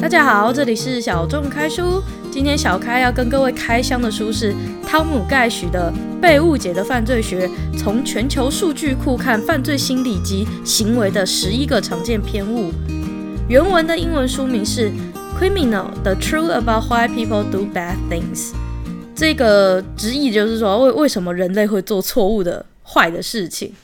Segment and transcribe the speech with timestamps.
[0.00, 2.02] 大家好，这里是小众开书。
[2.32, 5.92] 今天小开要跟各位开箱的书是汤姆盖许的
[6.22, 12.70] 《被误解的犯罪学：从全球数据库看犯罪心理及行为的十一个常见偏误》。
[13.46, 14.90] 原文的英文书名是
[15.38, 18.52] 《Criminal: The Truth About Why People Do Bad Things》。
[19.14, 23.74] 这个直译就是说，为为什么人类会做错误的坏的事情。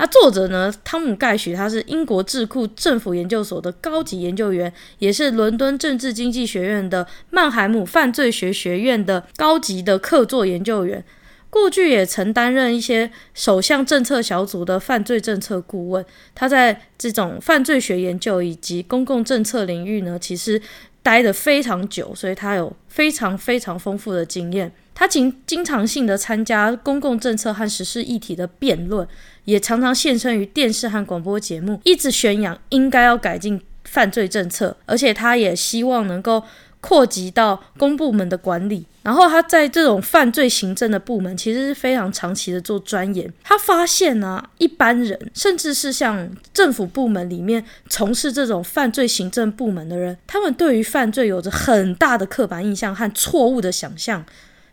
[0.00, 11.04] 那作者呢，汤姆盖许，他是英国智库政府研究所的高级研究员，也是伦敦政治经济学院的曼海姆犯罪学学院的高级的客座研究员。
[11.50, 16.02] 过去也曾担任一些首相政策小组的犯罪政策顾问。
[16.34, 20.58] 他在这种犯罪学研究以及公共政策领域呢，其实
[21.02, 24.72] 待得非常久，所以他有非常非常丰富的经验。
[24.94, 29.06] 他经经常性的参加公共政策和实事议题的辩论，
[29.44, 36.42] 也常常现身于电视和广播节目，一直宣扬应该要改进犯罪政策，而且他也希望能够
[36.80, 38.86] 扩及到公部门的管理。
[39.02, 43.32] 然后他在这种犯罪行政的部门，其实是非常长期的做钻研。
[43.42, 54.22] 他发现呢、一般人甚至是像政府部门里面从事这种犯罪行政部门的人，他们对于犯罪有着很大的刻板印象和错误的想象。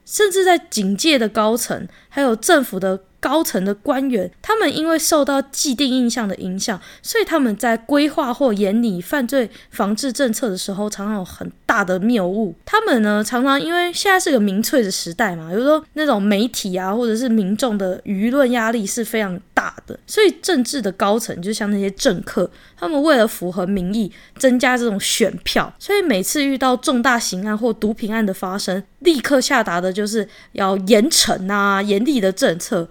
[0.08, 12.56] 甚至在警界的高层，还有政府的高层的官员，他们因为受到既定印象的影响，所以他们在规划或研拟犯罪防治政策的时候，常常有很大的谬误。
[12.64, 22.48] 他们呢，常常因为现在是个民粹的时代嘛，比如说那种媒体啊，或者是民众的舆论压力是非常大的，所以政治的高层就像那些政客，
[22.80, 32.88] 他们为了符合民意，增加这种选票，所以每次遇到重大刑案或毒品案的发生，立刻下达的就是要严惩啊，严厉的政策。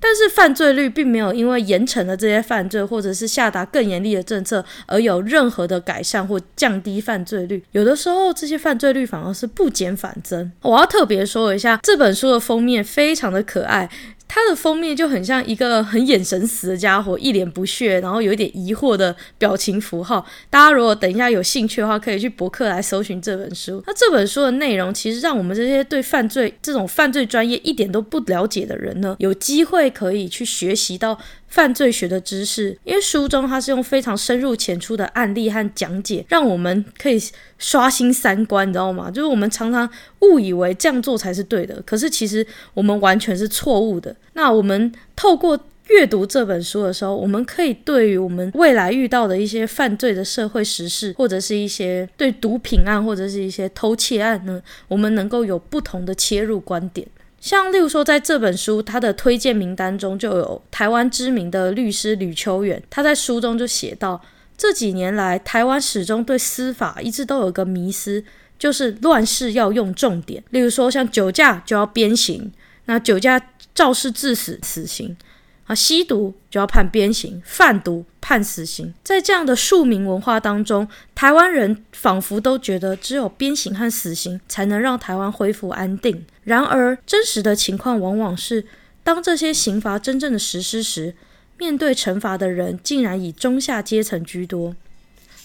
[0.00, 7.60] 但是犯罪率并没有因为严惩了这些犯罪，或者是下达更严厉的政策而有任何的改善或降低犯罪率。
[7.72, 10.52] 有的时候这些犯罪率反而是不减反增。
[10.62, 13.90] 我要特别说一下，这本书的封面非常的可爱。
[14.32, 20.24] 它的封面就很像一个很眼神死的家伙，一脸不屑，然后有一点疑惑的表情符号。
[20.48, 23.82] 大家如果等一下有兴趣的话，可以去博客来搜寻这本书。
[23.88, 31.18] 那这本书的内容其实让我们这些对犯罪这种犯罪专业一点都不了解的人呢，有机会可以去学习到。
[31.50, 37.20] 犯罪学的知识，因为书中它是用非常深入浅出的案例和讲解，让我们可以
[37.58, 39.10] 刷新三观，你知道吗？
[39.10, 39.88] 就是我们常常
[40.20, 44.14] 误以为这样做才是对的，可是其实我们完全是错误的。
[44.34, 57.04] 那我们透过阅读这本书的时候，我们可以对于我们未来遇到的一些犯罪的社会时事，或者是一些对毒品案或者是一些偷窃案呢，我们能够有不同的切入观点。
[57.40, 64.20] 像例如说，在这本书他的推荐名单中就有台湾知名的律师吕秋远，他在书中就写到，
[64.58, 68.22] 这几年来台湾始终对司法一直都有个迷思，
[68.58, 72.52] 就是乱世要用重典，例如说像酒驾就要鞭刑，
[72.84, 73.40] 那酒驾
[73.74, 75.16] 肇事致死死刑。
[75.64, 78.94] 啊，吸毒就要判鞭刑，贩毒判死刑。
[79.02, 80.86] 在这样的庶民文化当中，
[81.16, 86.24] 台湾人仿佛都觉得只有鞭刑和死刑才能让台湾恢复安定。
[86.44, 88.64] 然而，真实的情况往往是，
[89.02, 91.16] 当这些刑罚真正的实施时，
[91.58, 94.76] 面对惩罚的人竟然以中下阶层居多。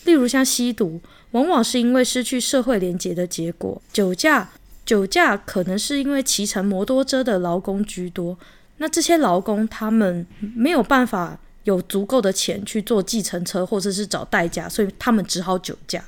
[0.03, 4.51] 例如，像吸毒，往往是因为失去社会连结的结果；酒驾，
[4.85, 8.37] 酒驾可能是因为骑乘摩托车的劳工居多。
[8.77, 16.03] 那这些劳工他们没有办法有足够的钱去坐计程车或者是找代驾，所以他们只好酒驾。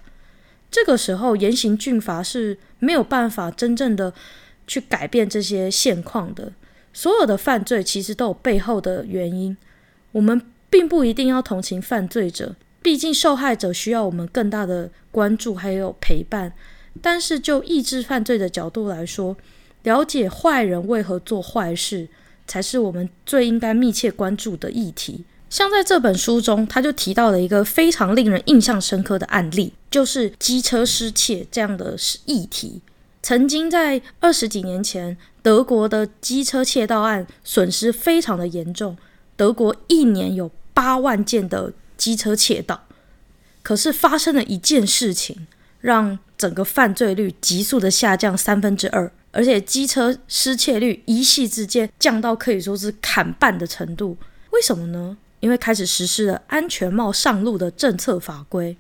[0.72, 4.14] 这个时候严刑峻法是没有办法真正的
[4.66, 6.52] 去改变这些现况的。
[6.94, 9.56] 所有的犯罪其实都有背后的原因，
[10.12, 16.54] 我们并不一定要同情犯罪者，毕竟受害者需要我们更大的关注还有陪伴。
[17.02, 19.38] 但是就抑制犯罪的角度来说，
[19.84, 22.10] 了解坏人为何做坏事，
[22.48, 25.24] 才是我们最应该密切关注的议题。
[25.50, 31.96] 像在这本书中，他就提到了一个非常令人印象深刻的案例，就是机车失窃这样的
[32.26, 32.82] 议题。
[33.24, 38.98] 曾经在二十几年前，德国的机车窃盗案损失非常的严重，
[39.36, 42.84] 德国一年有八万件的机车窃盗。
[43.64, 45.48] 可是发生了一件事情，
[45.82, 49.12] 让整个犯罪率急速的下降三分之二。
[49.32, 54.18] 而且机车失窃率一夕之间降到可以说是砍半的程度，
[54.52, 55.18] 为什么呢？
[55.40, 58.78] 因为开始实施了安全帽上路的政策法规。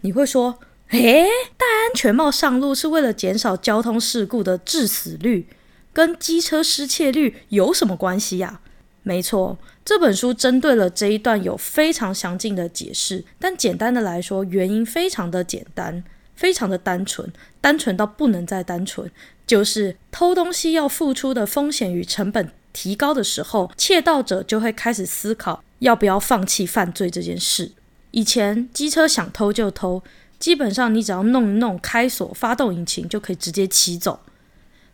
[0.00, 0.58] 你会说，
[0.90, 1.24] 诶，
[1.56, 5.46] 戴安全帽上路是为了减少交通事故的致死率，
[5.92, 8.60] 跟机车失窃率有什么关系呀？
[9.02, 16.04] 没错，这本书针对了这一段有非常详尽的解释，但简单的来说，原因非常的简单。
[16.34, 17.32] 非常的单纯，
[17.62, 19.10] 单纯到不能再单纯。
[19.46, 27.72] 就是偷东西要付出的风险与成本提高的时候，窃盗者就会开始思考要不要放弃犯罪这件事。
[28.10, 30.02] 以前机车想偷就偷，
[30.38, 34.20] 基本上你只要弄一弄开锁、发动引擎就可以直接骑走。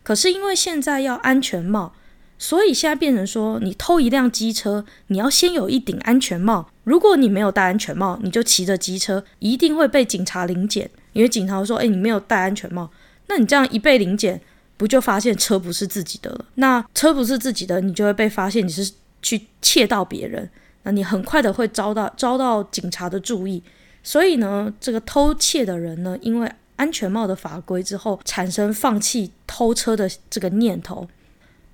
[0.03, 1.95] 可是因为现在要安全帽。
[2.39, 6.69] 所以现在变成说，你偷一辆机车，你要先有一顶安全帽。
[6.83, 10.91] 如果你没有戴安全帽，你就骑着机车，一定会被警察临检。
[11.13, 12.91] 因为警察说：“诶，你没有戴安全帽。”
[13.29, 14.41] 那你这样一被临检，
[14.77, 16.45] 不就发现车不是自己的了？
[16.57, 18.93] 那车不是自己的，你就会被发现你是
[19.23, 20.51] 去窃盗别人。
[20.85, 23.63] 那你很快的会遭到遭到警察的注意。
[24.03, 31.07] 所以呢，这个偷窃的人呢，因为安全帽的法规之后，产生放弃偷车的这个念头。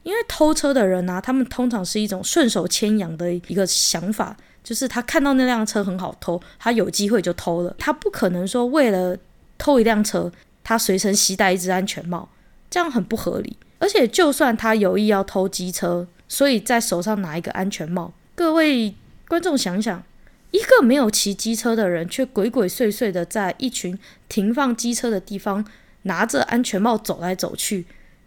[0.02, 7.74] 因为偷车的人呢、他们通常是一种顺手牵羊的一个想法，就是他看到那辆车很好偷，他有机会就偷了。
[7.78, 9.16] 他不可能说为了
[9.58, 10.30] 偷一辆车，
[10.64, 12.28] 他随身携带一只安全帽，
[12.70, 13.56] 这样很不合理。
[13.78, 18.94] 而且，就算他有意要偷机车，所以在手上拿一个安全帽，各位
[19.26, 20.04] 观众想想，
[20.52, 23.98] 一个没有骑机车的人，却鬼鬼祟祟的在一群
[24.28, 25.66] 停放机车的地方
[26.02, 27.86] 拿着安全帽走来走去，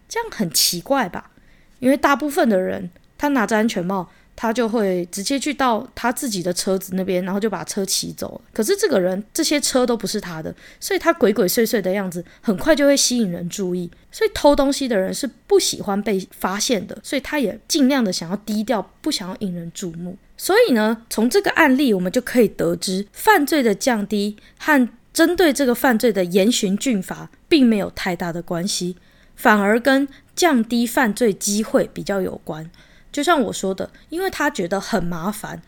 [0.09, 1.31] 这样很奇怪吧？
[1.79, 8.41] 因为大部分的人，他拿着安全帽，他就会直接去到他自己的车子那边，然后就把车骑走。
[8.51, 13.89] 可是这个人，这些车都不是他的，所以他鬼鬼祟祟的样子，很快就会吸引人注意。
[14.11, 20.17] 所以偷东西的人是不喜欢被发现的，所以他也尽量的想要低调，不想要引人注目。
[20.35, 28.97] 所以呢，从这个案例我们就可以得知，犯罪的降低和针对这个犯罪的严刑峻法并没有太大的关系。
[29.35, 32.69] 反而跟降低犯罪机会比较有关，
[33.11, 35.61] 就像我说的，因为他觉得很麻烦，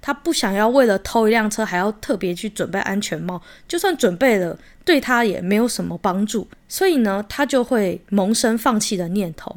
[0.00, 9.56] 他不想要为了偷一辆车还要特别去准备安全帽，就算准备了，对他也没有什么帮助，所以呢，他就会萌生放弃的念头。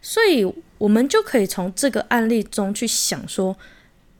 [0.00, 0.44] 所以，
[0.78, 3.56] 我们就可以从这个案例中去想说，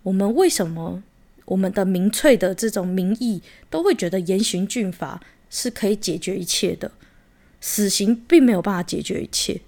[0.02, 1.02] 我们为什么
[1.44, 3.40] 我们的民粹的这种民意
[3.70, 6.90] 都会觉得严刑峻法是可以解决一切的。
[7.60, 9.60] 死刑并没有办法解决一切。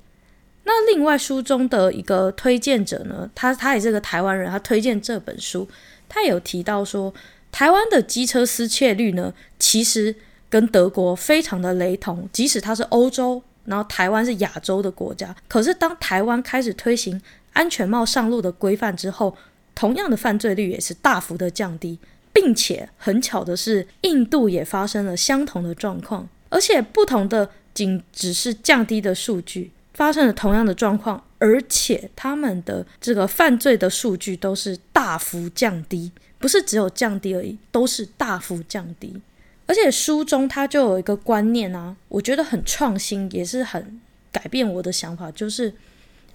[0.70, 5.66] 那另外书中的一个推荐者呢，他他也是个台湾人，他推荐这本书，
[6.10, 7.12] 他有提到说，
[7.50, 10.14] 台湾的机车失窃率呢，其实
[10.50, 12.28] 跟德国非常的雷同。
[12.34, 17.18] 即使它是欧洲，然后台湾是亚洲的国家，可是当台湾开始推行
[17.54, 19.34] 安全帽上路的规范之后，
[19.74, 21.98] 同样的犯罪率也是大幅的降低，
[22.30, 27.48] 并且很巧的是，印度也发生了相同的状况，而且不同的。
[27.74, 39.20] 仅只是降低的数据，发生了同样的状况，而且他们的这个犯罪的数据都是大幅降低，不是只有降低而已，都是大幅降低。
[39.66, 44.00] 而且书中他就有一个观念啊，我觉得很创新，也是很
[44.30, 45.74] 改变我的想法，就是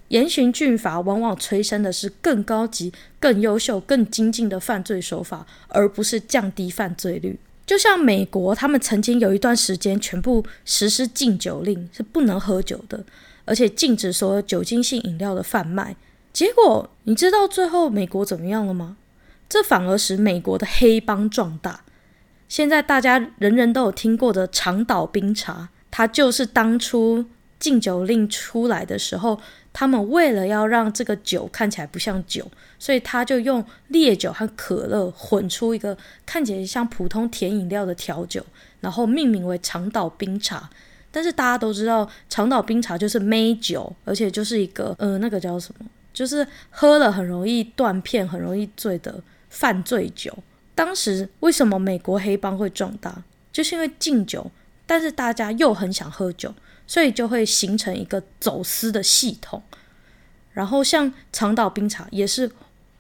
[0.10, 7.40] 严刑峻法往往催生的是更高级、更优秀、更精进的犯罪手法，而不是降低犯罪率。
[7.66, 13.02] 就像美国，他们曾经有一段时间全部实施禁酒令，是不能喝酒的，
[13.46, 15.96] 而且禁止所有酒精性饮料的贩卖。
[16.32, 18.98] 结果你知道最后美国怎么样了吗？
[19.48, 21.82] 这反而使美国的黑帮壮大。
[22.48, 27.26] 现在大家人人都有听过的长岛冰茶，它就是当初
[27.60, 29.40] 禁酒令出来的时候。
[29.76, 32.46] 他们为了要让这个酒看起来不像酒，
[32.78, 35.98] 所以他就用烈酒和可乐混出一个
[36.28, 38.46] 看起来像普通甜饮料的调酒，
[38.82, 40.70] 然后命名为长岛冰茶。
[41.14, 50.36] 但是大家都知道，长岛冰茶就是梅酒，而且就是一个呃，那个叫什么，就是喝了很容易断片、很容易醉的犯罪酒。
[50.74, 54.50] 当时为什么美国黑帮会壮大，就是因为禁酒，
[54.88, 56.52] 但是大家又很想喝酒。
[56.86, 59.64] 所以就会形成一个走私的系统，
[60.52, 62.52] 然后像长岛冰茶也是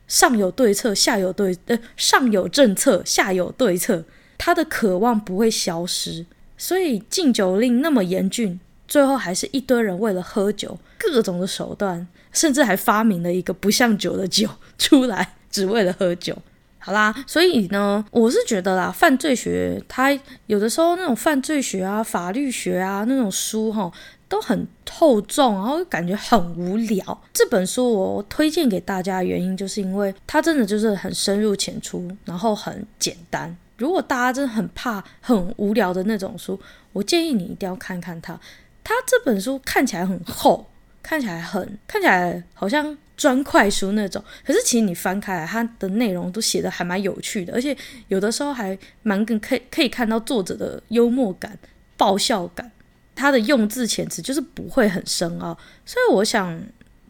[0.07, 4.05] 上有对策，下有对呃上有政策，下有对策，
[4.37, 6.25] 他的渴望不会消失。
[6.63, 16.37] 所以禁酒令那么严峻，最后还是一堆人为了喝酒，各种的手段，甚至还发明了一个不像酒的酒出来，只为了喝酒。
[16.79, 23.91] 好啦，所以呢，我是觉得啦，犯罪学它有的时候那种犯罪学啊、法律学啊那种书哈，
[24.29, 27.21] 都很厚重，然后感觉很无聊。
[27.33, 33.53] 这本书我推荐给大家的原因，就是因为它真的就是很深入浅出，然后很简单。
[33.83, 36.57] 如果大家真的很怕很无聊的那种书，
[36.93, 38.39] 我建议你一定要看看它。
[38.81, 40.65] 它这本书看起来很厚，
[41.01, 42.97] 看起来很看起来好像。
[43.15, 51.57] 砖块书那种，可是其实你翻开，它的内容都写的还蛮有趣的，而且有的时候还蛮跟可以可以看到作者的幽默感
[51.95, 52.69] 爆笑感，
[53.13, 55.55] 它的用字遣词就是不会很深奥。
[55.85, 56.59] 所以我想，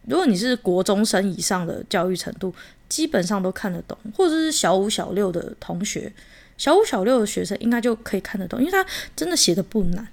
[0.05, 2.53] 如果你是国中生以上的教育程度，
[2.89, 6.11] 基本上都看得懂，或者是小五、小六的同学，
[6.57, 10.07] 小五、小六的学生应该就可以看得懂，因为他真的写的不难，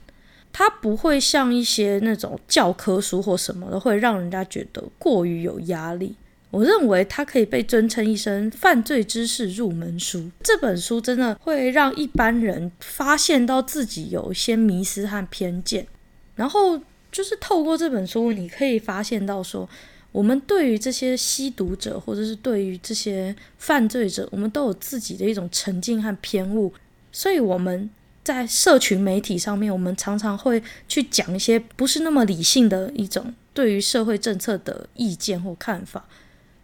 [0.52, 6.16] 他不会像一些那种教科书或什么的，会让人家觉得过于有压力。
[6.50, 10.28] 我认为它可以被尊称一声犯罪知识入门书。
[10.42, 15.86] 这本书真的会让一般人发现到自己有一些迷失和偏见，
[16.34, 16.76] 然后
[17.12, 19.68] 就是透过这本书，你可以发现到说，
[20.12, 26.72] 我们对于这些吸毒者，或者是对于这些犯罪者，我们都有自己的一种成见和偏误，
[27.12, 27.88] 所以我们
[28.24, 36.04] 在社群媒体上面，我们常常会去讲一些不是那么理性的一种对于社会政策的意见或看法。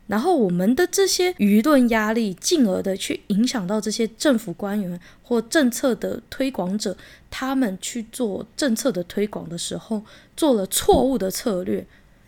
[0.08, 6.96] 然后我们的这些舆论压力，进而的去影响到这些政府官员或政策的推广者，
[7.28, 10.02] 他们去做政策的推广的时候，
[10.36, 11.84] 做了错误的策略。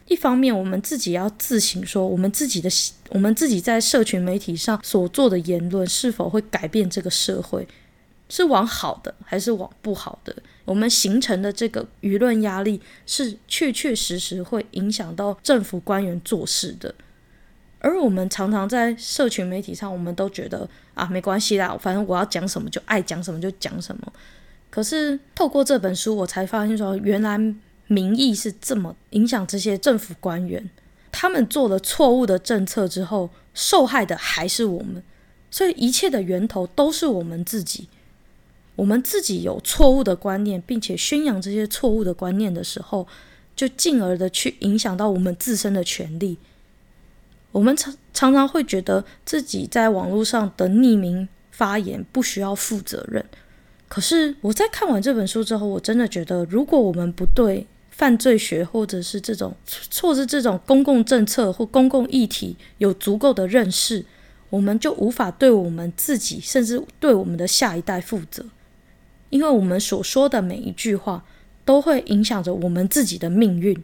[0.08, 2.68] 一方面，我们自己要自省，说我们自己的
[3.10, 7.68] 我们自己在社群媒体上所做的言论，是否会改变这个社会，
[8.28, 10.34] 是往好的还是往不好的？
[10.64, 16.94] 我们形成的这个舆论压力，是确确实实会影响到政府官员做事的。
[17.80, 24.12] 而我们常常在社群媒体上，我们都觉得啊，没关系啦，反正我要讲什么就爱讲什么就讲什么。
[24.68, 27.38] 可是透过这本书，我才发现说，原来
[27.88, 30.70] 民意是这么影响这些政府官员。
[31.10, 35.02] 他们做了错误的政策之后，受害的还是我们。
[35.50, 37.88] 所以一切的源头都是我们自己。
[38.76, 43.08] 我们自己有错误的观念，并且宣扬这些错误的观念的时候，
[43.56, 46.38] 就进而的去影响到我们自身的权利。
[47.50, 53.24] 我们常常常会觉得自己在网络上的匿名发言不需要负责任，
[53.88, 57.66] 可是我在看完这本书之后，我真的觉得，如果我们不对
[57.98, 64.04] 犯罪学或者是这种错是这种公共政策或公共议题有足够的认识，
[64.50, 68.44] 我们就无法对我们自己，甚至对我们的下一代负责，
[69.30, 71.24] 因为我们所说的每一句话
[71.64, 73.76] 都会影响着我们自己的命运。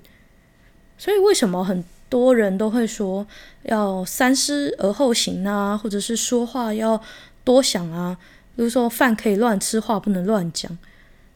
[0.96, 3.26] 所以，为什么很多人都会说
[3.64, 7.02] 要三思而后行啊，或者是说话要
[7.42, 8.16] 多想啊。
[8.54, 10.78] 比如说饭可以乱吃，话不能乱讲。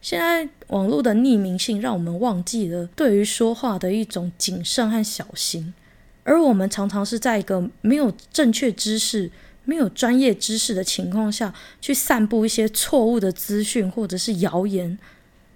[0.01, 5.73] 现在网络的匿名性让我们忘记了对于说话的一种谨慎和小心，
[6.23, 9.29] 而我们常常是在一个没有正确知识、
[9.65, 14.97] 没有专业知识的情况下去散布一些错误的资讯或者是谣言，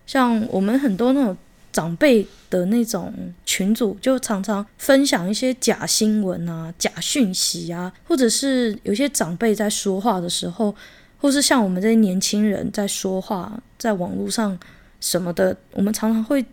[0.05, 1.37] 像我们很多那种。
[1.73, 3.11] 长辈的那种
[3.47, 10.75] 群组，就常常分享一些假新闻啊、假讯息啊，或者是有些长辈在说话的时候，
[11.23, 14.59] 或是像我们这些年轻人在说话，在网络上
[14.99, 16.43] 什么的，我们常常会，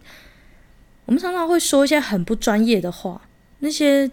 [1.07, 3.21] 我们常常会说一些很不专业的话，
[3.59, 4.09] 那些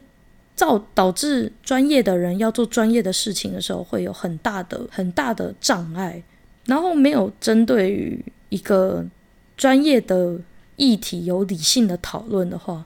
[0.56, 6.24] 造导致专业的人要做专业的事情的时候，会有很大的很大的障碍，
[6.66, 9.06] 然后没有针对于一个
[9.56, 10.40] 专业的。
[10.80, 12.86] 议题有理性的讨论的话，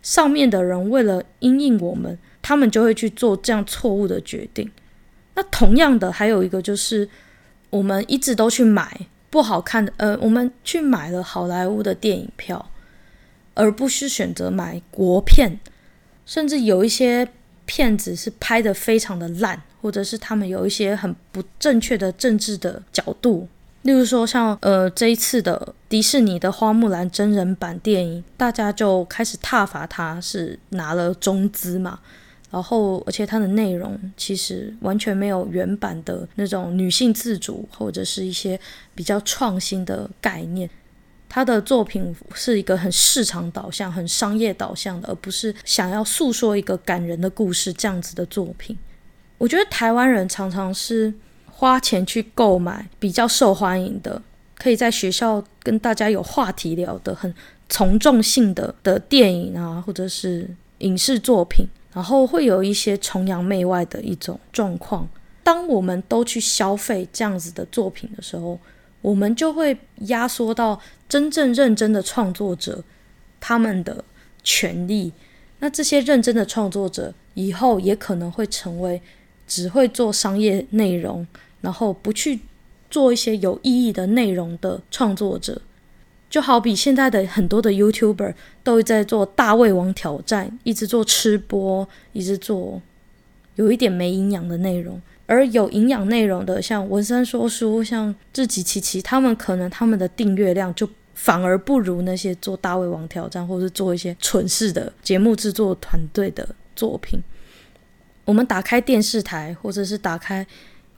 [0.00, 4.70] 上面的人为了因应我们，他们就会去做这样错误的决定。
[5.34, 7.08] 那同样的，还有一个就是，
[7.70, 12.70] 我们一直都去买不好看的，呃，我们去买了好莱坞的电影票，
[13.54, 15.60] 而不是选择买国片，
[16.26, 17.28] 甚至有一些
[17.64, 23.48] 片子是拍得非常的烂，或者是他们有一些很不正确的政治的角度。
[23.82, 32.00] 例如说像，像呃这一次的迪士尼的《花木兰》真人版电影，大家就开始挞伐他，是拿了中资嘛，
[32.50, 38.58] 然后而且它的内容其实完全没有原版的那种女性自主或者是一些
[38.94, 40.68] 比较创新的概念。
[41.28, 48.76] 他的作品是一个很市场导向、很商业导向的，而不是想要诉说一个感人的故事这样子的作品。
[49.38, 51.14] 我觉得台湾人常常是。
[51.52, 54.22] 花钱去购买比较受欢迎的，
[54.56, 57.34] 可以在学校跟大家有话题聊的很
[57.68, 65.08] 从众性的的电影啊，或者是影视作品，然后会有一些崇洋媚外的一种状况。
[65.42, 68.58] 当我们都去消费这样子的作品的时候，
[69.00, 72.82] 我们就会压缩到真正认真的创作者
[73.40, 74.04] 他们的
[74.42, 75.12] 权利。
[75.58, 79.00] 那这些认真的创作者以后也可能会成为
[79.46, 81.26] 只会做商业内容。
[81.62, 82.40] 然后不去
[82.90, 85.60] 做一些有意义的内容的创作者，
[86.30, 92.80] 就好比现在的很多的 YouTuber 都在做大胃王挑战，一直做吃播，一直做
[93.56, 95.02] 有一点没营养的内容。
[95.26, 107.22] 而有营养内容的，像文山说书、像志祺七七，他们可能他们的订阅量就反而不如那些做大胃王挑战或是做一些蠢事的节目制作团队的作品。
[108.24, 110.44] 我们打开电视台，或者是打开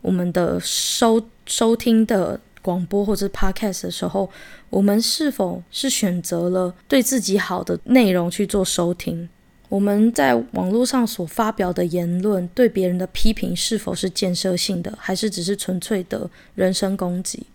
[0.00, 4.30] 我们的收收听的广播或者 podcast 的时候，
[4.70, 9.28] 我们是否是选择了对自己好的内容去做收听？
[9.68, 17.46] 我们在网络上所发表的言论，对别人的批评是否是建设性的，还是只是纯粹的人身攻击？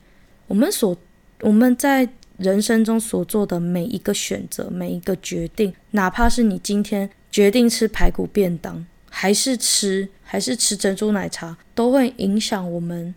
[0.48, 0.98] 我们所
[1.42, 13.14] 我们在人生中所做的每一个选择，每一个决定，哪怕是你今天决定吃排骨便当，还是吃还是吃珍珠奶茶，都会影响我们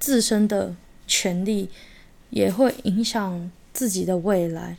[0.00, 0.74] 自身的
[1.10, 1.68] 权利，
[2.30, 4.76] 也会影响自己的未来。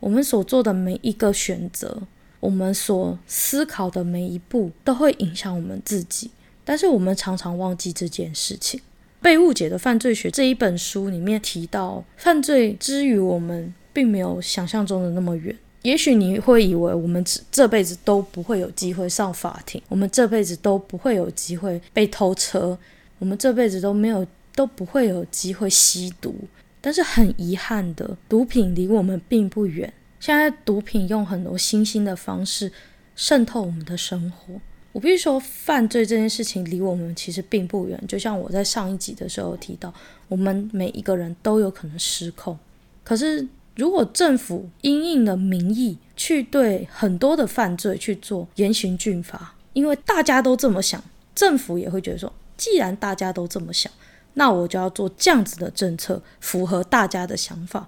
[0.00, 2.02] 我们所做的每一个选择。
[2.40, 6.30] 我们所思考的每一步都会影响我们自己，
[6.64, 8.78] 但是我们常常忘记这件事情。
[9.20, 15.52] 《被误解的犯罪学》这一本书里面提到，犯罪之于我们并没有想象中的那么远。
[15.82, 22.78] 也许你会以为我们这这辈子都不会有机会上法庭，我们这辈子都不会有机会被偷车，
[23.18, 24.24] 我们这辈子都没有
[24.58, 26.34] 都不会有机会吸毒。
[26.80, 29.92] 但是很遗憾的，毒品离我们并不远。
[30.18, 32.72] 现在毒品用很多新兴的方式
[33.14, 34.54] 渗透我们的生活。
[34.90, 38.02] 我必须说，犯罪这件事情离我们其实并不远。
[38.08, 39.94] 就像我在上一集的时候提到，
[40.26, 42.58] 我们每一个人都有可能失控。
[43.04, 43.46] 可是，
[43.76, 51.00] 如果政府因应了民意去对很多的犯罪去做严刑峻法，因为大家都这么想，
[51.32, 53.92] 政府也会觉得说，既然大家都这么想，
[54.38, 57.86] 那我就要做这样子的政策，符合大家的想法。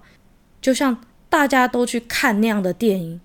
[0.61, 0.95] 就像。
[1.31, 3.21] 大家都去看那样的电影，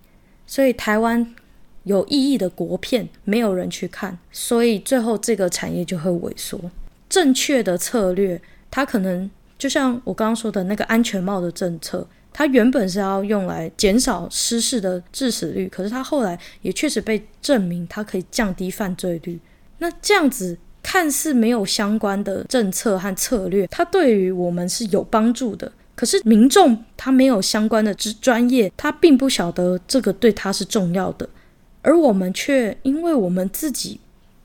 [0.47, 1.35] 所以台湾
[1.83, 6.71] 有意义的国片没有人去看，所以最后这个产业就会萎缩。
[7.09, 8.41] 正确的策略，
[8.71, 9.29] 它可能
[9.59, 19.41] 就像我刚刚说的那个安全帽的政策，它原本是要用来减少失事的致死率，可是它后来也确实被证明它可以降低犯罪率。
[19.79, 25.73] 那这样子看似没有相关的政策和策略，它对于我们是有帮助的。
[25.97, 31.29] 可是民众他没有相关的专专业，他并不晓得这个对他是重要的，
[31.83, 33.99] 而我们却因为我们自己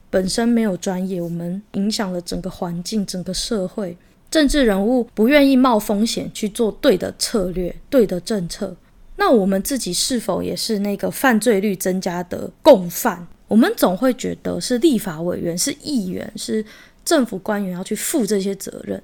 [0.10, 3.96] 本身没有专业，我们影响了整个环境、整个社会。
[4.32, 8.76] 政治人物不愿意冒风险去做对的策略、对的政策，
[9.18, 13.28] 那我们自己是否也是那个犯罪率增加的共犯？
[13.52, 16.64] 我们总会觉得是立法委员、是议员、是
[17.04, 19.04] 政府官员要去负这些责任。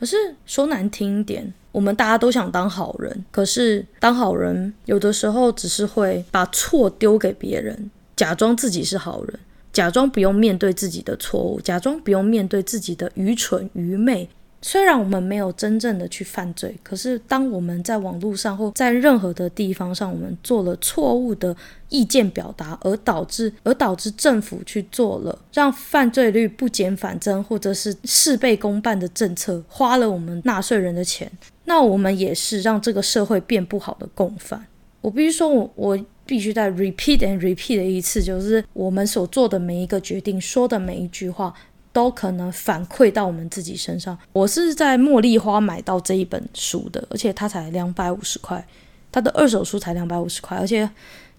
[0.00, 9.38] 可是说难听一点，我们大家都想当好人，可是当好人有的时候只是会把错丢给别人，假装自己是好人，
[9.70, 14.26] 假装不用面对自己的错误，假装不用面对自己的愚蠢愚昧。
[14.60, 21.56] 虽然我们没有真正的去犯罪，可是当我们在网络上或在任何的地方上，我们做了错误的
[21.88, 31.30] 意见表达，而导致而导致政府去做了让犯罪率不减反增，或者是事倍功半的政策，花了我们纳税人的钱，
[31.64, 34.66] 那我们也是让这个社会变不好的共犯。
[35.00, 41.54] 我必须说，我我必须再 repeat and repeat 的一次，就是我们所做的每一个决定，说的每一句话。
[41.98, 44.16] 都可能反馈到我们自己身上。
[44.32, 48.64] 我是在茉莉花买到这一本书的，而且它才两百五十块，
[49.10, 50.88] 它的二手书才两百五十块，而且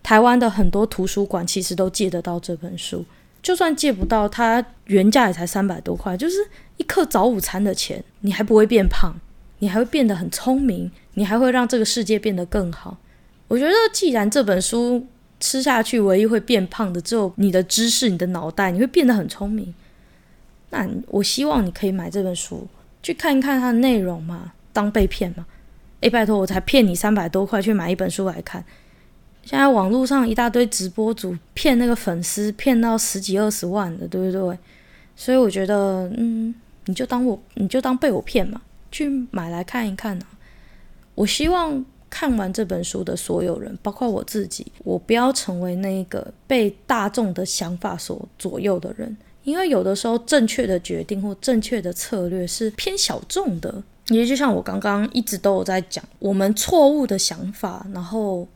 [0.03, 3.05] 台湾的很多图书馆其实都借得到这本书。
[3.41, 6.45] 就算借不到，它原价也才三百多块，就是
[6.75, 9.15] 一颗早午餐的钱，你还不会变胖，
[9.59, 12.97] 你还会变得很聪明，你还会让这个世界变得更好。
[13.47, 15.07] 我觉得，既然这本书
[15.39, 19.73] 吃下去唯一会变胖的只有你的知识、你的脑袋，你会变得很聪明。
[20.71, 22.67] 那我希望你可以买这本书，
[23.01, 25.45] 去看一看它的内容嘛，当被骗嘛。
[26.01, 28.63] 诶，拜托，我才骗你三百多块去买一本书来看。
[29.43, 34.57] 现在网络上一大堆直播主骗那个粉丝，骗到十几二十万的，对不对？
[35.15, 36.53] 所以我觉得，嗯，
[36.85, 40.25] 你就当我，你就当被我骗嘛，去买来看一看啊。
[41.15, 49.17] 我希望看完这本书的所有人，包括我自己，我不要成为那个被大众的想法所左右的人。
[49.43, 53.83] 因为有的时候，正确的决定或正确的策略是偏小众的。
[54.09, 58.47] 也就像我刚刚一直都有在讲，我们错误的想法，然后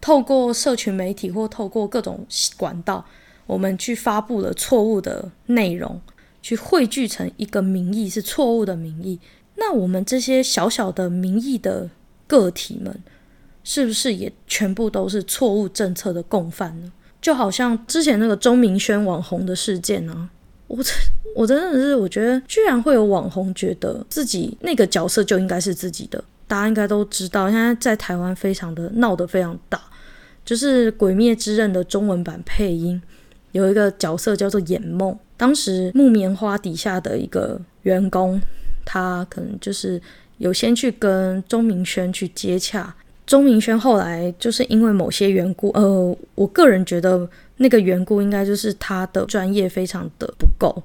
[0.00, 2.24] 透过社群媒体或透过各种
[2.56, 3.04] 管道，
[3.46, 6.00] 我们去发布了错误的内容，
[6.40, 9.18] 去汇聚成一个民意是错误的民意。
[9.56, 11.90] 那我们这些小小的民意的
[12.26, 13.02] 个体们，
[13.64, 16.92] 是不是也全部都是错误政策的共犯呢？
[17.22, 20.28] 就好像之前那个钟明轩网红的事件呢、啊，
[20.66, 20.94] 我真
[21.34, 26.22] 我真的是，我觉得居然会有网红觉得自己那个角色就应该是自己的。
[26.48, 29.80] 大家应该都知道，现在在台湾非常的闹得非常大，
[30.44, 33.00] 就是《鬼灭之刃》的中文版配音
[33.52, 38.38] 有一个角色叫做魇梦，当时木棉花底下的一个员工，
[38.84, 39.98] 他可能就是
[40.36, 42.94] 有先去跟钟明轩去接洽，
[43.32, 50.82] 钟明轩后来就是因为某些缘故，呃，我个人觉得那个缘故应该就是他的专业非常的不够。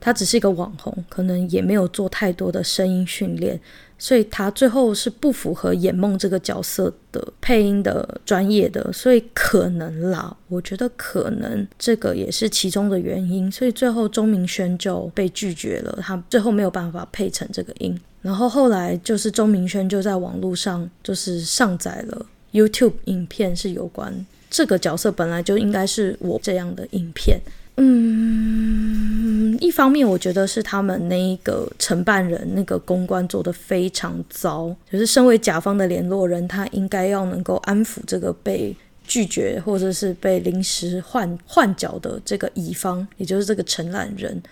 [0.00, 3.60] 他只是一个网红，可能也没有做太多的声音训练，
[3.98, 27.40] 所以他最后是不符合演梦这个角色的配音的专业的，所以可能啦，我觉得可能这个也是其中的原因，所以最后钟明轩就被拒绝了，他最后没有办法配成这个音，然后后来就是钟明轩就在网络上就是上载了 YouTube 影片，是有关这个角色本来就应该是我这样的影片。
[27.80, 44.42] 嗯，一方面我觉得是他们那一个承办人那个公关做得非常糟，就是身为甲方的联络人，他应该要能够安抚这个被拒绝或者是被临时换换角的这个乙方，也就是这个承揽人，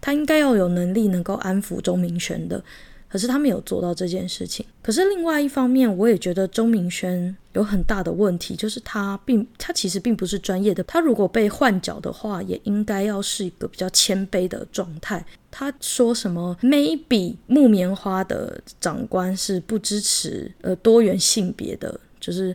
[0.00, 2.62] 他应该要有能力能够安抚钟明权的。
[3.08, 4.64] 可是他没有做到这件事情。
[4.82, 10.84] 可是另外一方面，我也觉得钟明轩有很大的问题，就是他并他其实并不是专业的。
[10.84, 15.24] 他如果被换角的话，也应该要是一个比较谦卑的状态。
[15.50, 22.54] 他说什么？maybe 木棉花的长官是不支持呃多元性别的，就是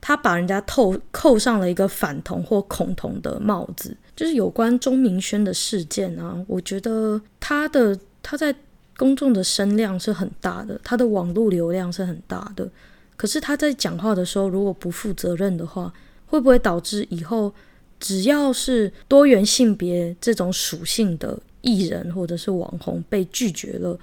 [0.00, 3.96] 他把人家扣扣上了一个反同或恐同的帽子。
[4.16, 8.54] 就是有关钟明轩的事件啊，我觉得他的他在。
[8.96, 12.68] 公众的声量是很大的，他的网络流量是很大的。
[13.16, 15.92] 可是他在讲话的时候，如果不负责任的话，
[16.26, 17.52] 会不会导致以后
[18.00, 23.98] 只要是多元性别这种属性的艺人或者是网红被拒绝了，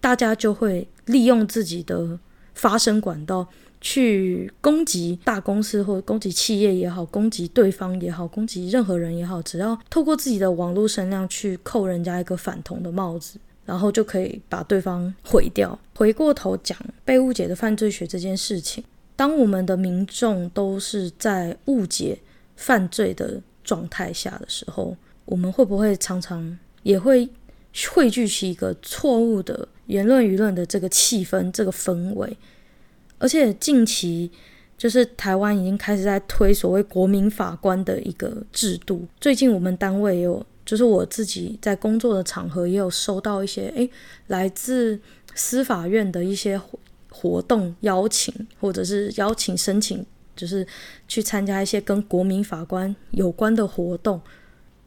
[0.00, 2.18] 大家就会利用自己的
[2.54, 3.46] 发声管道
[3.80, 13.38] 去攻击大公司或攻击企业也好，攻击对方也好，攻击任何人也好，只要透过自己的网络声量去扣人家一个反同的帽子。
[13.66, 15.78] 然后就可以把对方毁掉。
[15.94, 18.82] 回过头讲被误解的犯罪学这件事情，
[19.16, 22.18] 当我们的民众都是在误解
[22.54, 27.28] 犯罪的状态下的时候，我们会不会常常也会
[27.92, 32.36] 汇聚起一个错误的言论舆论的这个气氛、这个氛围？
[33.18, 34.30] 而且近期
[34.78, 39.06] 就是台湾已经开始在推所谓国民法官的一个制度。
[39.20, 40.46] 最近我们单位有。
[40.66, 43.88] 就是我自己在工作的场合也有收到一些诶，
[44.26, 45.00] 来自
[45.34, 46.60] 司法院的一些
[47.08, 50.66] 活动邀请，或者是邀请申请，就是
[51.06, 54.20] 去参加一些跟国民法官有关的活动。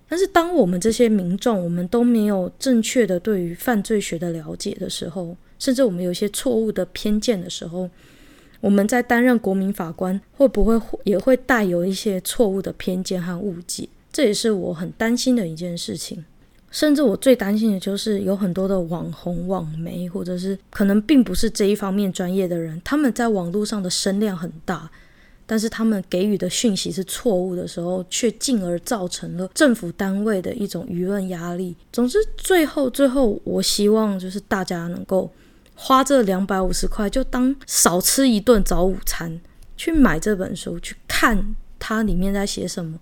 [0.07, 7.89] 但是当我们这些民众，我们都没有正确的对于犯罪学的了解的时候，甚至我们有一些错误的偏见的时候，
[8.59, 13.87] 我们在担任国民法官会不会也会带有一些错误的偏见和误解？
[14.19, 16.25] 这也是我很担心的一件事情，
[16.69, 24.91] 甚至我最担心的就是有很多的网红、网媒，或者是可能并不是这一方面专业的人，他们在网络上的声量很大，
[25.45, 31.73] 但是他们给予的讯息是错误的时候，却进而造成了政府单位的一种舆论压力。
[31.93, 35.31] 总之，最后最后，我希望就是大家能够
[35.75, 39.39] 花这两百五十块，就当少吃一顿早午餐，
[39.77, 42.99] 去买这本书，去看它里面在写什么。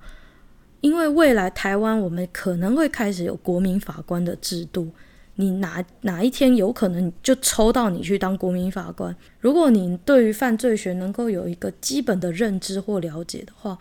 [0.88, 4.90] 因为未来台湾我们可能会开始有国民法官的制度，
[5.36, 9.14] 你哪哪一天有可能就抽到你去当国民法官？
[9.42, 13.78] 如果你对于犯罪学能够有一个基本的认知或了解的话，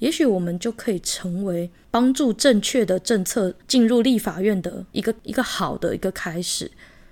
[0.00, 6.68] 也许我们就可以成为帮助正确的政策进入立法院的一个一个好的一个开始。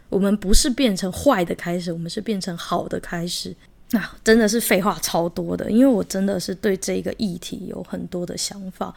[0.08, 3.54] 我们不是变成坏的开始，我们是变成好的开始。
[3.92, 8.94] 啊，真的是废话超多的，因为我真的是对这个议题有很多的想法。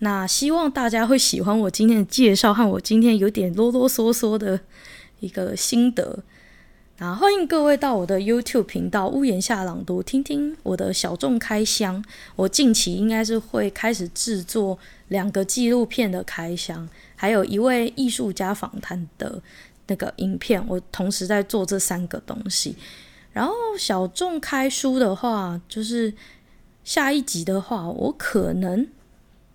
[0.00, 4.60] 那希望大家会喜欢我今天的介绍和我今天有点啰啰嗦嗦的
[5.20, 6.20] 一个心得。
[6.98, 12.04] 那欢迎各位到我的 YouTube 频道“屋檐下朗读”听听我的小众开箱。
[12.36, 19.40] 我近期应该是会开始制作两个纪录片的开箱，还有一位艺术家访谈的
[19.88, 20.64] 那个影片。
[20.68, 22.76] 我同时在做这三个东西。
[23.32, 26.12] 然后小众开书的话，就是
[26.82, 28.86] 下一集的话，我可能。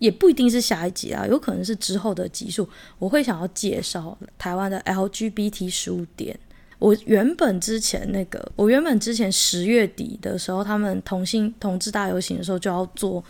[0.03, 2.67] 也不一定是下一集啊，有可能是之后的集数，
[2.99, 6.37] 我会想要介绍台湾的 LGBT 书店。
[6.77, 13.23] 我原本之前那个，我原本之前十月底的时候，他们同性同志大游行的时候就要做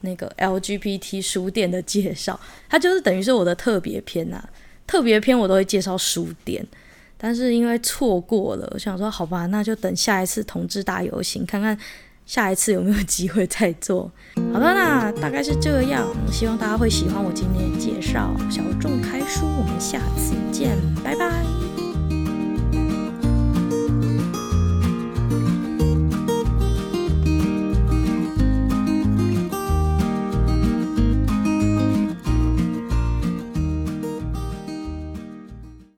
[0.00, 4.48] 那个 LGBT 书店的介绍，它就是等于是我的特别篇呐、啊。
[4.86, 6.66] 特别篇我都会介绍书店，
[7.18, 11.78] 但是因为错过了，我想说好吧，那就等下一次同志大游行，看看
[12.26, 14.10] 下一次有没有机会再做。
[14.52, 18.34] 好的，那大概是这样，希望大家会喜欢我今天的介绍。
[18.50, 21.33] 小众开书，我们下次见，拜拜。